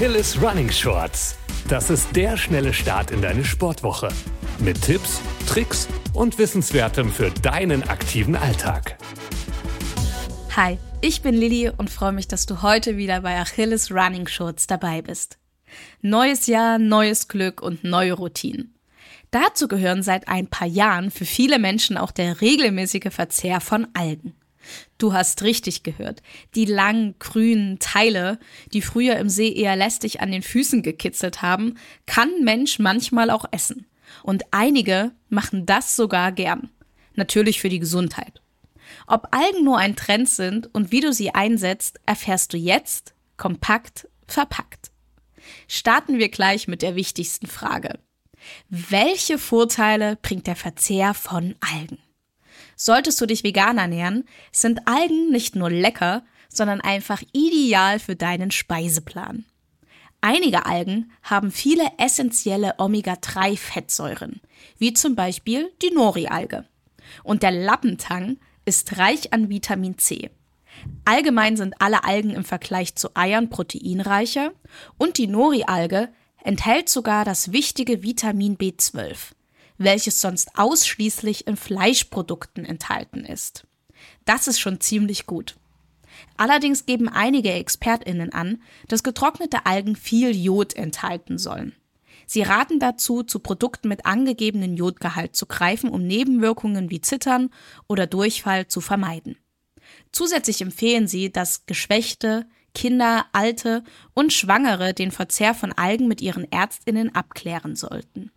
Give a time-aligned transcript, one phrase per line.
[0.00, 1.36] Achilles Running Shorts.
[1.66, 4.10] Das ist der schnelle Start in deine Sportwoche.
[4.60, 8.96] Mit Tipps, Tricks und Wissenswertem für deinen aktiven Alltag.
[10.54, 14.68] Hi, ich bin Lilly und freue mich, dass du heute wieder bei Achilles Running Shorts
[14.68, 15.36] dabei bist.
[16.00, 18.78] Neues Jahr, neues Glück und neue Routinen.
[19.32, 24.37] Dazu gehören seit ein paar Jahren für viele Menschen auch der regelmäßige Verzehr von Algen.
[24.98, 26.22] Du hast richtig gehört.
[26.54, 28.38] Die langen, grünen Teile,
[28.72, 31.74] die früher im See eher lästig an den Füßen gekitzelt haben,
[32.06, 33.86] kann Mensch manchmal auch essen.
[34.22, 36.70] Und einige machen das sogar gern.
[37.14, 38.42] Natürlich für die Gesundheit.
[39.06, 44.08] Ob Algen nur ein Trend sind und wie du sie einsetzt, erfährst du jetzt kompakt
[44.26, 44.90] verpackt.
[45.66, 47.98] Starten wir gleich mit der wichtigsten Frage.
[48.68, 51.98] Welche Vorteile bringt der Verzehr von Algen?
[52.80, 58.52] Solltest du dich vegan ernähren, sind Algen nicht nur lecker, sondern einfach ideal für deinen
[58.52, 59.44] Speiseplan.
[60.20, 64.40] Einige Algen haben viele essentielle Omega-3-Fettsäuren,
[64.78, 66.66] wie zum Beispiel die Nori-Alge.
[67.24, 70.30] Und der Lappentang ist reich an Vitamin C.
[71.04, 74.52] Allgemein sind alle Algen im Vergleich zu Eiern proteinreicher
[74.98, 76.10] und die Nori-Alge
[76.44, 79.32] enthält sogar das wichtige Vitamin B12
[79.78, 83.64] welches sonst ausschließlich in Fleischprodukten enthalten ist.
[84.24, 85.56] Das ist schon ziemlich gut.
[86.36, 91.74] Allerdings geben einige Expertinnen an, dass getrocknete Algen viel Jod enthalten sollen.
[92.26, 97.50] Sie raten dazu, zu Produkten mit angegebenen Jodgehalt zu greifen, um Nebenwirkungen wie Zittern
[97.86, 99.38] oder Durchfall zu vermeiden.
[100.12, 106.50] Zusätzlich empfehlen sie, dass Geschwächte, Kinder, Alte und Schwangere den Verzehr von Algen mit ihren
[106.52, 108.30] Ärztinnen abklären sollten.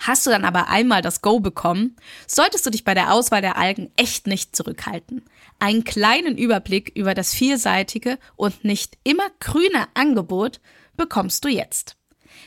[0.00, 1.96] Hast du dann aber einmal das Go bekommen,
[2.26, 5.22] solltest du dich bei der Auswahl der Algen echt nicht zurückhalten.
[5.58, 10.60] Einen kleinen Überblick über das vielseitige und nicht immer grüne Angebot
[10.96, 11.96] bekommst du jetzt.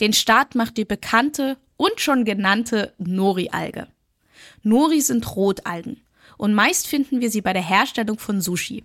[0.00, 3.88] Den Start macht die bekannte und schon genannte Nori-Alge.
[4.62, 6.02] Nori sind Rotalgen
[6.36, 8.84] und meist finden wir sie bei der Herstellung von Sushi.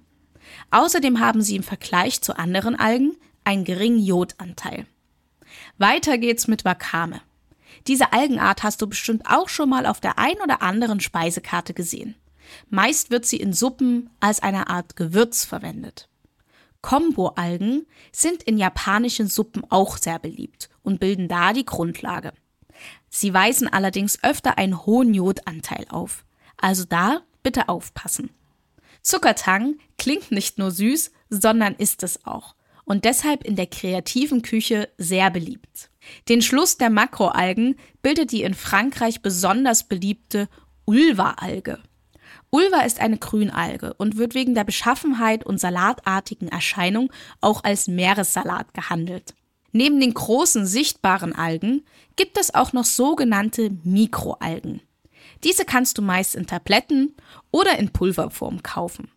[0.71, 4.85] Außerdem haben sie im Vergleich zu anderen Algen einen geringen Jodanteil.
[5.77, 7.21] Weiter geht's mit Wakame.
[7.87, 12.15] Diese Algenart hast du bestimmt auch schon mal auf der ein oder anderen Speisekarte gesehen.
[12.69, 16.09] Meist wird sie in Suppen als eine Art Gewürz verwendet.
[16.81, 22.33] Kombo-Algen sind in japanischen Suppen auch sehr beliebt und bilden da die Grundlage.
[23.09, 26.25] Sie weisen allerdings öfter einen hohen Jodanteil auf.
[26.57, 28.31] Also da bitte aufpassen.
[29.01, 32.55] Zuckertang klingt nicht nur süß, sondern ist es auch
[32.85, 35.89] und deshalb in der kreativen Küche sehr beliebt.
[36.29, 40.47] Den Schluss der Makroalgen bildet die in Frankreich besonders beliebte
[40.85, 41.79] Ulva-Alge.
[42.49, 48.73] Ulva ist eine Grünalge und wird wegen der Beschaffenheit und salatartigen Erscheinung auch als Meeressalat
[48.73, 49.33] gehandelt.
[49.71, 51.83] Neben den großen sichtbaren Algen
[52.15, 54.81] gibt es auch noch sogenannte Mikroalgen.
[55.43, 57.15] Diese kannst du meist in Tabletten
[57.49, 59.09] oder in Pulverform kaufen.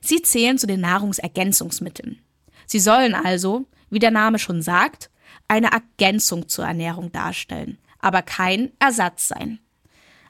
[0.00, 2.20] Sie zählen zu den Nahrungsergänzungsmitteln.
[2.66, 5.10] Sie sollen also, wie der Name schon sagt,
[5.48, 9.58] eine Ergänzung zur Ernährung darstellen, aber kein Ersatz sein.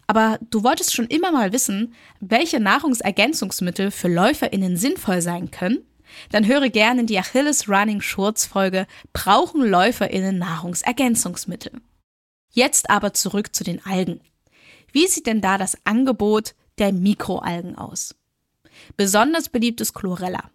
[0.07, 5.79] Aber du wolltest schon immer mal wissen, welche Nahrungsergänzungsmittel für LäuferInnen sinnvoll sein können?
[6.33, 11.81] Dann höre gerne in die Achilles Running Shorts Folge Brauchen LäuferInnen Nahrungsergänzungsmittel?
[12.51, 14.21] Jetzt aber zurück zu den Algen.
[14.93, 18.17] Wie sieht denn da das Angebot der Mikroalgen aus?
[18.97, 20.51] Besonders beliebt ist Chlorella.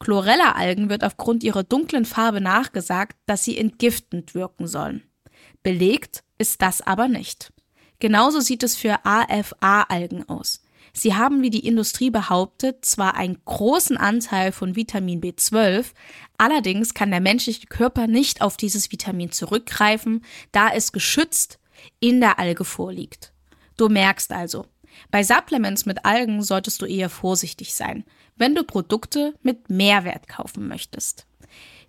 [0.00, 5.02] Chlorella-Algen wird aufgrund ihrer dunklen Farbe nachgesagt, dass sie entgiftend wirken sollen.
[5.62, 7.52] Belegt ist das aber nicht.
[7.98, 10.62] Genauso sieht es für AFA-Algen aus.
[10.92, 15.86] Sie haben, wie die Industrie behauptet, zwar einen großen Anteil von Vitamin B12,
[16.38, 21.58] allerdings kann der menschliche Körper nicht auf dieses Vitamin zurückgreifen, da es geschützt
[22.00, 23.32] in der Alge vorliegt.
[23.76, 24.66] Du merkst also,
[25.10, 28.04] bei Supplements mit Algen solltest du eher vorsichtig sein,
[28.36, 31.26] wenn du Produkte mit Mehrwert kaufen möchtest.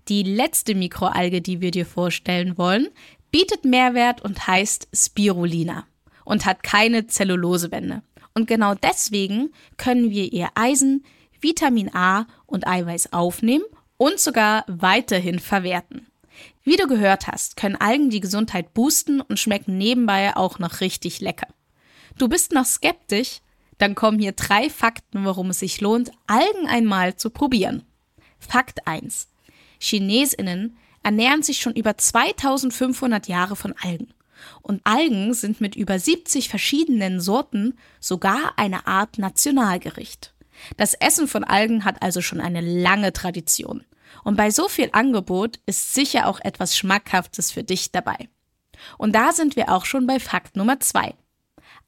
[0.07, 2.87] Die letzte Mikroalge, die wir dir vorstellen wollen,
[3.31, 5.85] bietet Mehrwert und heißt Spirulina
[6.25, 8.01] und hat keine Zellulosewände.
[8.33, 11.03] Und genau deswegen können wir ihr Eisen,
[11.41, 13.65] Vitamin A und Eiweiß aufnehmen
[13.97, 16.07] und sogar weiterhin verwerten.
[16.63, 21.19] Wie du gehört hast, können Algen die Gesundheit boosten und schmecken nebenbei auch noch richtig
[21.19, 21.47] lecker.
[22.17, 23.41] Du bist noch skeptisch?
[23.77, 27.83] Dann kommen hier drei Fakten, warum es sich lohnt, Algen einmal zu probieren.
[28.37, 29.29] Fakt 1.
[29.79, 34.13] Chinesinnen ernähren sich schon über 2500 Jahre von Algen.
[34.61, 40.33] Und Algen sind mit über 70 verschiedenen Sorten sogar eine Art Nationalgericht.
[40.77, 43.85] Das Essen von Algen hat also schon eine lange Tradition.
[44.23, 48.29] Und bei so viel Angebot ist sicher auch etwas Schmackhaftes für dich dabei.
[48.97, 51.15] Und da sind wir auch schon bei Fakt Nummer zwei.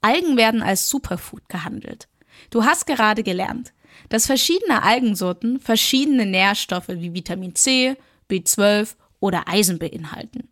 [0.01, 2.07] Algen werden als Superfood gehandelt.
[2.49, 3.73] Du hast gerade gelernt,
[4.09, 7.95] dass verschiedene Algensorten verschiedene Nährstoffe wie Vitamin C,
[8.29, 10.49] B12 oder Eisen beinhalten.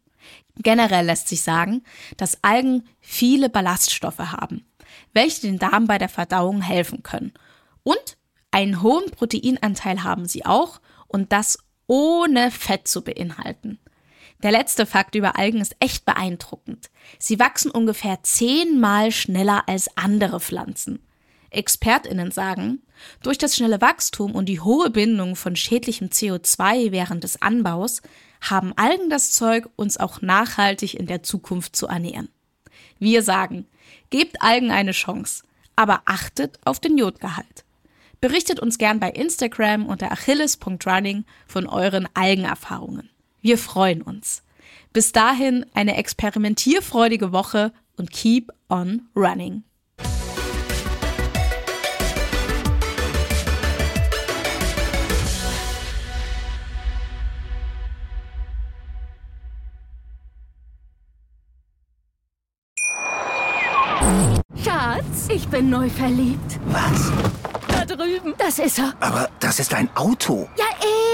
[0.58, 1.84] Generell lässt sich sagen,
[2.18, 4.66] dass Algen viele Ballaststoffe haben,
[5.14, 7.34] welche den Darm bei der Verdauung helfen können.
[7.84, 8.18] Und
[8.52, 13.80] einen hohen Proteinanteil haben sie auch und das ohne Fett zu beinhalten.
[14.42, 16.90] Der letzte Fakt über Algen ist echt beeindruckend.
[17.18, 21.00] Sie wachsen ungefähr zehnmal schneller als andere Pflanzen.
[21.52, 22.82] ExpertInnen sagen,
[23.22, 28.02] durch das schnelle Wachstum und die hohe Bindung von schädlichem CO2 während des Anbaus
[28.40, 32.30] haben Algen das Zeug, uns auch nachhaltig in der Zukunft zu ernähren.
[32.98, 33.68] Wir sagen,
[34.10, 35.44] gebt Algen eine Chance,
[35.76, 37.66] aber achtet auf den Jodgehalt.
[38.22, 43.10] Berichtet uns gern bei Instagram unter achilles.running von euren Algenerfahrungen.
[43.42, 44.44] Wir freuen uns.
[44.92, 49.64] Bis dahin eine experimentierfreudige Woche und keep on running.
[64.64, 66.60] Schatz, ich bin neu verliebt.
[66.68, 67.12] Was?
[67.68, 68.34] Da drüben.
[68.38, 68.94] Das ist er.
[69.00, 70.50] Aber das ist ein Auto.
[70.58, 70.66] Ja,